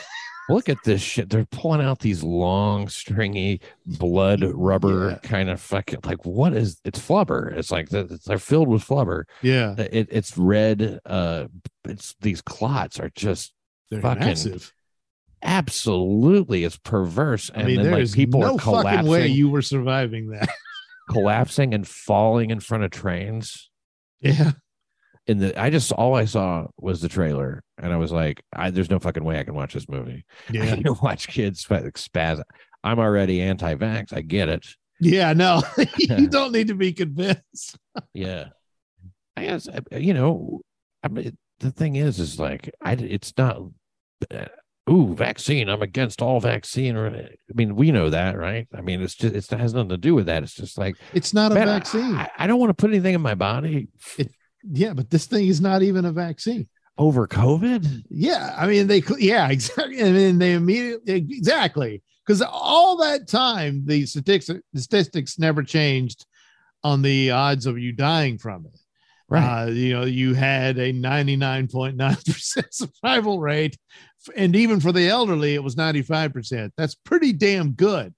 [0.50, 1.30] Look at this shit.
[1.30, 5.18] They're pulling out these long, stringy, blood rubber Yeah.
[5.30, 7.54] kind of fucking like what is it's flubber.
[7.58, 9.24] It's like they're filled with flubber.
[9.42, 11.00] yeah, It, it's red.
[11.06, 11.46] Uh,
[11.86, 13.54] it's these clots are just
[13.90, 14.74] they're fucking massive.
[15.42, 17.50] absolutely it's perverse.
[17.50, 20.50] And I mean, then like people no are fucking way you were surviving that.
[21.10, 23.70] Collapsing and falling in front of trains.
[24.22, 24.52] yeah,
[25.28, 28.70] In the, I just all I saw was the trailer, and I was like, I,
[28.72, 32.42] "There's no fucking way I can watch this movie." I yeah, can't watch kids spaz.
[32.84, 34.14] I'm already anti-vax.
[34.14, 34.66] I get it.
[35.00, 35.34] yeah.
[35.34, 35.62] No,
[35.98, 37.78] you don't need to be convinced.
[38.14, 38.48] Yeah.
[39.36, 40.62] I guess uh, you know.
[41.04, 42.94] I mean, the thing is, is like I.
[42.94, 43.62] It's not.
[44.90, 45.70] Ooh, vaccine.
[45.70, 46.98] I'm against all vaccine.
[46.98, 48.68] Or I mean, we know that, right?
[48.76, 50.44] I mean, it's just it's, it has nothing to do with that.
[50.44, 52.16] It's just like It's not a man, vaccine.
[52.16, 53.88] I, I don't want to put anything in my body
[54.64, 56.68] yeah, but this thing is not even a vaccine.
[56.98, 58.04] over COVID.
[58.10, 59.04] Yeah, I mean they.
[59.18, 60.00] Yeah, exactly.
[60.00, 66.26] And then they immediately exactly because all that time the statistics statistics never changed
[66.84, 68.80] on the odds of you dying from it.
[69.38, 73.78] Uh, you know, you had a 99.9% survival rate.
[74.36, 76.72] And even for the elderly, it was 95%.
[76.78, 78.14] That's pretty damn good,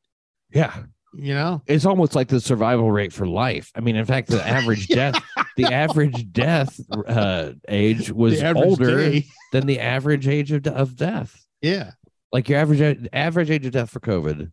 [0.52, 0.84] yeah.
[1.14, 1.62] you know?
[1.66, 3.72] It's almost like the survival rate for life.
[3.76, 5.16] I mean, in fact, the average death,
[5.58, 9.26] the average death uh, age was older day.
[9.52, 11.44] than the average age of, of death.
[11.62, 11.92] Yeah.
[12.32, 14.52] Like your average average age of death for COVID,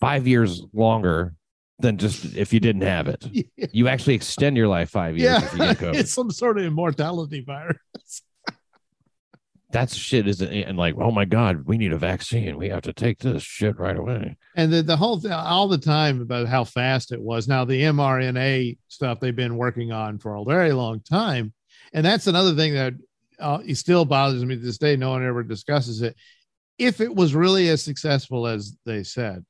[0.00, 1.34] five years longer
[1.82, 3.24] than just if you didn't have it.
[3.56, 3.66] Yeah.
[3.72, 5.74] You actually extend your life five years if you Yeah.
[5.94, 8.22] it's some sort of immortality virus.
[9.70, 12.56] That's shit is and like, oh my God, we need a vaccine.
[12.58, 14.36] We have to take this shit right away.
[14.54, 17.48] And the, the whole thing, all the time about how fast it was.
[17.48, 21.52] Now, the mRNA stuff they've been working on for a very long time.
[21.92, 22.94] And that's another thing that
[23.38, 24.96] uh, it still bothers me to this day.
[24.96, 26.16] No one ever discusses it.
[26.78, 29.44] If it was really as successful as they said,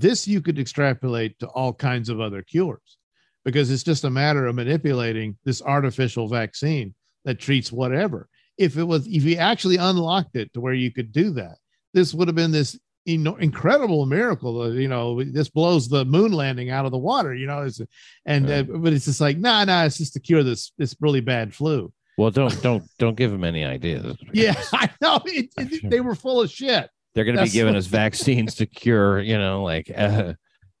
[0.00, 2.98] this you could extrapolate to all kinds of other cures
[3.44, 8.28] because it's just a matter of manipulating this artificial vaccine that treats whatever.
[8.58, 11.56] If it was, if you actually unlocked it to where you could do that,
[11.94, 14.74] this would have been this incredible miracle.
[14.74, 17.34] You know, this blows the moon landing out of the water.
[17.34, 17.80] You know, it's
[18.24, 21.20] and uh, but it's just like, nah, nah, it's just to cure this this really
[21.20, 21.92] bad flu.
[22.18, 24.16] Well, don't don't don't give them any ideas.
[24.32, 25.20] Yeah, I know.
[25.26, 26.88] It, it- they were full of shit.
[27.16, 30.34] They're going to be giving us vaccines to cure, you know, like, uh,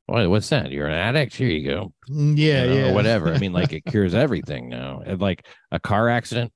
[0.04, 0.70] what, what's that?
[0.70, 1.34] You're an addict?
[1.34, 1.92] Here you go.
[2.08, 3.32] Mm, Yeah, you know, yeah, Or whatever.
[3.34, 5.02] I mean, like, it cures everything now.
[5.04, 6.52] And like a car accident.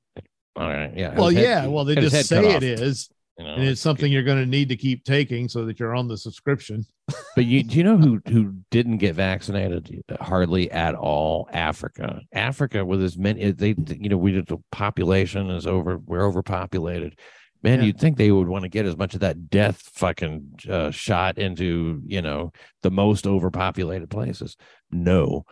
[0.54, 0.92] All right.
[0.94, 1.14] Yeah.
[1.18, 1.66] Well, head- yeah.
[1.66, 4.68] Well, they just say it is, you know, and it's something you're going to need
[4.68, 6.84] to keep taking so that you're on the subscription.
[7.34, 11.48] But you, do you know who who didn't get vaccinated hardly at all?
[11.52, 12.20] Africa.
[12.32, 17.18] Africa with as many they you know we did the population is over we're overpopulated.
[17.62, 17.86] Man, Yeah.
[17.86, 21.38] you'd think they would want to get as much of that death fucking uh, shot
[21.38, 24.56] into you know the most overpopulated places.
[24.90, 25.44] No,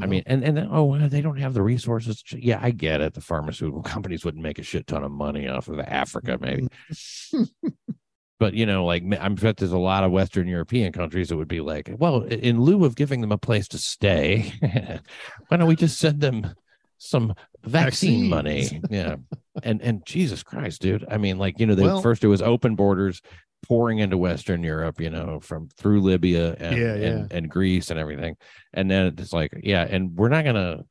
[0.00, 2.22] I mean, and and then, oh, they don't have the resources.
[2.32, 3.14] Yeah, I get it.
[3.14, 6.68] The pharmaceutical companies wouldn't make a shit ton of money off of Africa, maybe.
[8.38, 11.48] but you know, like I'm bet there's a lot of Western European countries that would
[11.48, 14.52] be like, well, in lieu of giving them a place to stay,
[15.48, 16.54] why don't we just send them
[17.06, 18.30] some vaccine Vaccines.
[18.30, 18.80] money?
[18.90, 19.16] Yeah,
[19.62, 21.04] and and Jesus Christ, dude.
[21.10, 23.20] I mean, like you know, they, Well- first it was open borders
[23.66, 27.06] pouring into Western Europe, you know, from through Libya and Yeah, yeah.
[27.06, 28.36] and, and Greece and everything,
[28.72, 30.84] and then it's like, yeah, and we're not gonna.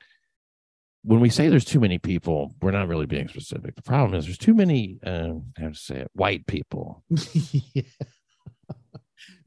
[1.06, 3.76] When we say there's too many people, we're not really being specific.
[3.76, 7.04] The problem is there's too many, uh, how to say it, white people.
[7.10, 7.84] yeah.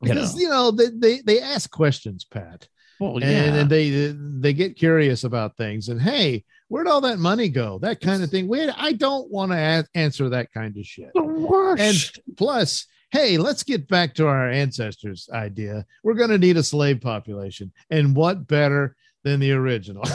[0.03, 0.15] You know.
[0.15, 2.69] Because you know they, they they ask questions, Pat,
[3.01, 5.89] Well, and, and they they get curious about things.
[5.89, 7.79] And hey, where'd all that money go?
[7.79, 8.49] That kind of thing.
[8.49, 11.11] Wait, I don't want to a- answer that kind of shit.
[11.15, 12.19] the worst.
[12.19, 15.85] And plus, hey, let's get back to our ancestors' idea.
[16.03, 20.03] We're going to need a slave population, and what better than the original?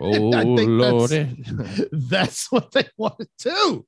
[0.00, 1.10] oh I Lord.
[1.10, 3.86] that's, that's what they want to do.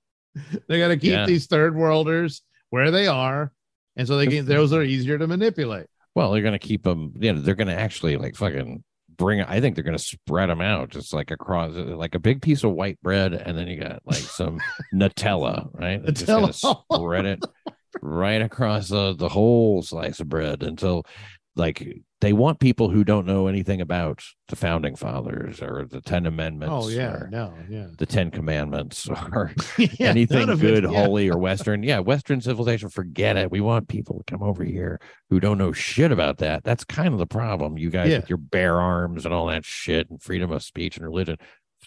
[0.68, 1.26] They got to keep Yeah.
[1.26, 3.52] these third worlders where they are,
[3.96, 4.46] and so they can.
[4.46, 5.86] Those are easier to manipulate.
[6.14, 7.12] Well, they're gonna keep them.
[7.18, 8.82] You know, they're gonna actually like fucking
[9.16, 9.40] bring.
[9.42, 12.72] I think they're gonna spread them out just like across, like a big piece of
[12.72, 14.60] white bread, and then you got like some
[14.94, 16.02] Nutella, right?
[16.02, 16.84] They're just Nutella.
[16.92, 17.44] spread it
[18.00, 21.04] right across the the whole slice of bread until
[21.54, 21.86] like
[22.22, 26.72] they want people who don't know anything about the founding fathers or the Ten Amendments.
[26.74, 31.04] Oh yeah, no, yeah, the Ten Commandments or Yeah, anything of it, good, yeah.
[31.04, 31.82] holy, or Western.
[31.82, 33.50] Yeah, Western civilization, forget it.
[33.50, 34.98] We want people to come over here
[35.30, 36.64] who don't know shit about that.
[36.64, 37.76] That's kind of the problem.
[37.76, 38.18] You guys Yeah.
[38.20, 41.36] with your bare arms and all that shit and freedom of speech and religion.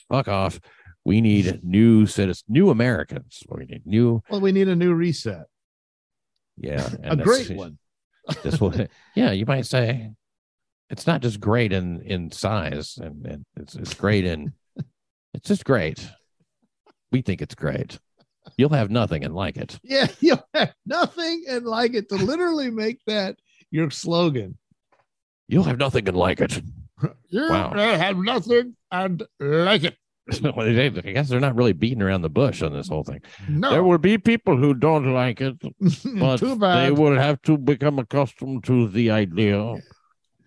[0.10, 0.60] Fuck off.
[1.06, 3.42] We need new citizens, new Americans.
[3.48, 5.46] We need new, Well, we need a new reset,
[6.58, 7.78] yeah, a great one.
[8.44, 8.74] This will,
[9.16, 10.12] yeah, you might say
[10.90, 14.54] it's not just great in in size, and, and it's it's great in,
[15.34, 16.08] it's just great.
[17.12, 18.00] We think it's great.
[18.58, 19.80] You'll have nothing and like it.
[19.84, 23.38] Yeah, you'll have nothing and like it to literally make that
[23.72, 24.58] your slogan.
[25.48, 26.62] You'll have nothing and like it.
[27.30, 27.72] You Wow.
[27.74, 29.98] have nothing and like it.
[30.32, 33.22] I guess they're not really beating around the bush on this whole thing.
[33.48, 35.56] No, There will be people who don't like it,
[36.20, 39.76] but they will have to become accustomed to the idea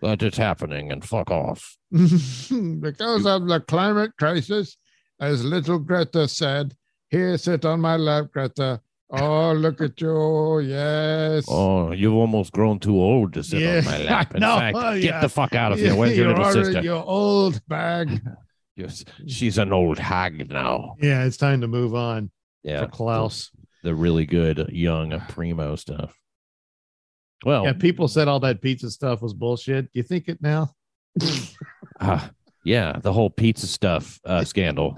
[0.03, 1.77] that it's happening and fuck off.
[1.91, 4.77] because of the climate crisis,
[5.21, 6.75] as little Greta said,
[7.11, 8.81] here, sit on my lap, Greta.
[9.11, 10.59] Oh, look at you.
[10.61, 11.46] Yes.
[11.48, 14.35] Oh, you've almost grown too old to sit Yeah, on my lap.
[14.35, 14.59] In know.
[14.59, 15.21] fact, Oh, get yeah.
[15.21, 15.94] the fuck out of here.
[15.94, 16.83] Where's your little already- sister?
[16.83, 18.21] Your old bag.
[18.79, 20.94] Yes, she's an old hag now.
[21.02, 22.31] Yeah, it's time to move on
[22.62, 23.50] Yeah, for Klaus.
[23.83, 26.16] the really good young primo stuff.
[27.44, 29.87] Well, Yeah, people said all that pizza stuff was bullshit.
[29.87, 30.70] Do you think it now?
[32.00, 32.31] Ah,
[32.62, 34.96] Yeah, the whole pizza stuff uh, scandal.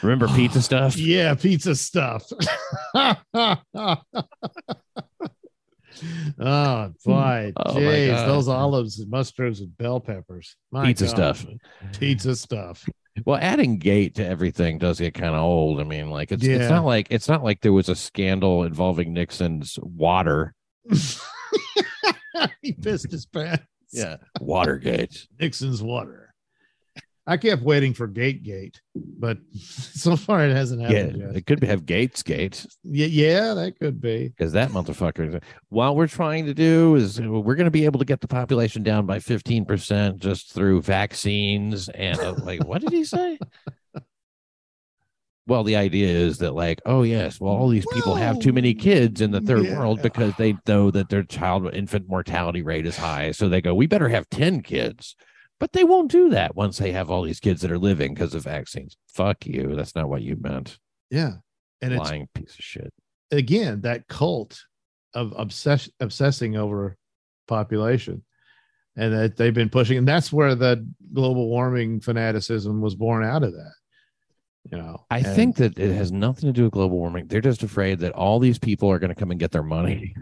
[0.00, 0.96] Remember pizza stuff?
[0.96, 2.22] Yeah, pizza stuff.
[6.38, 10.56] oh boy, Oh, my jeez, those olives and mustards and bell peppers.
[10.72, 11.14] My Pizza God.
[11.36, 11.46] stuff.
[11.98, 12.84] Pizza stuff.
[13.24, 15.80] Well, adding gate to everything does get kind of old.
[15.80, 16.56] I mean, like it's Yeah.
[16.56, 20.54] it's not like it's not like there was a scandal involving Nixon's water.
[22.62, 23.62] he pissed his pants.
[23.92, 25.28] Yeah, Watergate.
[25.38, 26.23] Nixon's water.
[27.26, 31.36] I kept waiting for Gate Gate, but so far it hasn't Yeah, happened yet.
[31.36, 34.28] it could have Gates Gate Yeah, yeah, that could be.
[34.28, 35.42] because that motherfucker.
[35.70, 38.82] What we're trying to do is we're going to be able to get the population
[38.82, 43.38] down by fifteen percent just through vaccines and uh, like what did he say?
[45.46, 48.72] Well, the idea is that, like, oh yes, well, all these people have too many
[48.72, 49.76] kids in the third Yeah.
[49.78, 53.30] world because they know that their child infant mortality rate is high.
[53.32, 55.14] So they go, we better have ten kids,
[55.60, 58.34] but they won't do that once they have all these kids that are living because
[58.34, 58.96] of vaccines.
[59.08, 59.74] Fuck you.
[59.76, 60.78] That's not what you meant.
[61.10, 61.32] Yeah.
[61.82, 62.92] And it's a Lying piece of shit.
[63.30, 64.60] again that cult
[65.14, 66.96] of obsess- obsessing over
[67.46, 68.24] population
[68.96, 73.42] and that they've been pushing and that's where the global warming fanaticism was born out
[73.42, 73.72] of that
[74.70, 77.26] you know I And- think that it has nothing to do with global warming.
[77.26, 80.14] They're just afraid that all these people are going to come and get their money.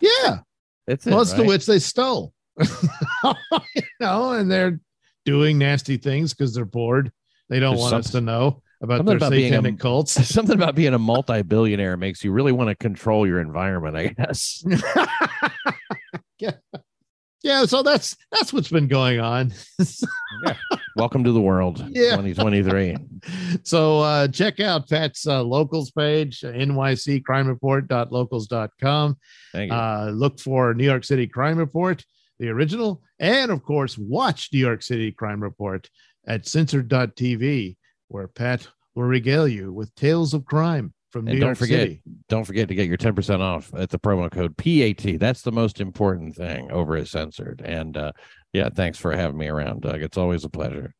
[0.00, 0.40] yeah
[0.88, 1.10] That's it.
[1.10, 1.48] most of right?
[1.48, 2.32] which they stole
[3.74, 4.80] you know and they're
[5.24, 7.12] doing nasty things because they're bored
[7.48, 10.54] they don't There's want us to know about their about being a- satanic cults something
[10.54, 13.96] about being a multi-billionaire makes you really want to control your environment.
[13.96, 14.64] I guess.
[16.38, 16.50] yeah
[17.42, 19.50] yeah so that's that's what's been going on
[20.96, 21.78] Welcome to the world.
[21.90, 22.16] Yeah.
[22.16, 22.96] 2023.
[23.64, 29.16] so uh, check out Pat's uh, locals page, nyccrimereport.locals.com.
[29.52, 29.76] Thank you.
[29.76, 32.02] Uh, look for New York City Crime Report,
[32.38, 35.88] the original, and of course, watch New York City Crime Report
[36.26, 37.76] at censored.tv,
[38.08, 41.80] where Pat will regale you with tales of crime from New And don't York forget-
[41.80, 42.02] City.
[42.28, 45.18] Don't forget to get your 10% off at the promo code PAT.
[45.20, 47.62] That's the most important thing over at Censored.
[47.64, 48.12] And uh,
[48.52, 50.02] yeah, thanks for having me around, Doug.
[50.02, 50.94] It's always a pleasure.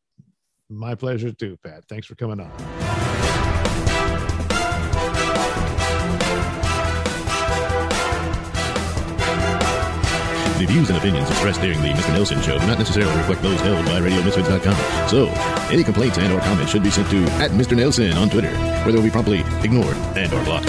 [0.69, 1.83] My pleasure too, Pat.
[1.89, 4.16] Thanks for coming on.
[10.57, 12.15] The views and opinions expressed during the Mr.
[12.15, 15.07] Nailsin Show do not necessarily reflect those held by RadioMisfits.com.
[15.07, 15.27] So,
[15.71, 17.77] any complaints and or comments should be sent to at Mr.
[17.77, 20.67] Nailsin on Twitter, where they will be promptly ignored and or blocked.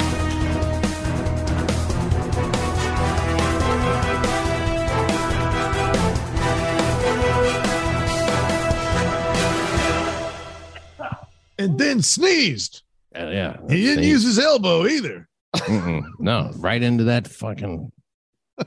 [11.59, 12.83] And then sneezed.
[13.19, 13.57] Uh, yeah.
[13.71, 14.11] He didn't see?
[14.11, 15.27] use his elbow either.
[15.57, 16.05] Mm-mm.
[16.19, 17.91] no, right into that fucking.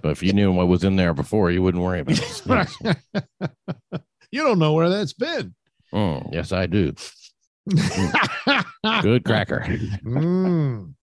[0.01, 2.97] But if you knew what was in there before, you wouldn't worry about it.
[4.31, 5.53] you don't know where that's been.
[5.93, 6.93] Mm, yes, I do.
[9.01, 9.65] Good cracker.
[10.03, 10.93] Mm.